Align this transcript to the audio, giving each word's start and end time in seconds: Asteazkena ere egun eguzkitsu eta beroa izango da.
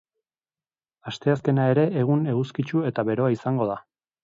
Asteazkena 1.11 1.67
ere 1.75 1.85
egun 2.05 2.25
eguzkitsu 2.33 2.85
eta 2.91 3.09
beroa 3.13 3.31
izango 3.39 3.71
da. 3.75 3.79